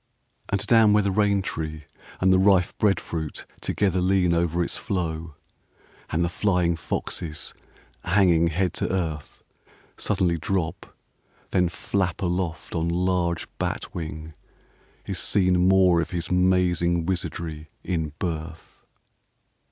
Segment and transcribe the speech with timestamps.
[0.01, 1.83] VI And down where the rain tree
[2.19, 5.35] and the rife breadfruit together lean Over its flow,
[6.09, 7.53] and the flying foxes
[8.03, 9.43] hanging head to earth
[9.97, 10.95] Suddenly drop
[11.51, 14.33] then flap aloft on large bat wing,
[15.05, 18.83] is seen More of his mazing wizardry in birth.